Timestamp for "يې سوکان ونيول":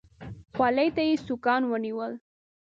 1.07-2.13